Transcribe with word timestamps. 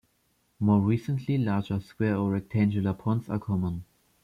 More 0.59 0.81
recently 0.81 1.37
larger 1.37 1.79
square 1.79 2.15
or 2.17 2.31
rectangular 2.31 2.93
ponds 2.95 3.29
are 3.29 3.37
common. 3.37 3.85